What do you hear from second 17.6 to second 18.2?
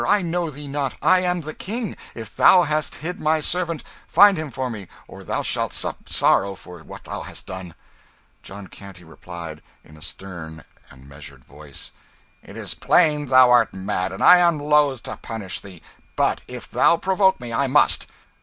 must.